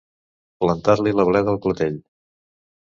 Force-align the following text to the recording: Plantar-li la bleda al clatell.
Plantar-li 0.65 1.15
la 1.19 1.29
bleda 1.31 1.55
al 1.57 1.63
clatell. 1.67 2.05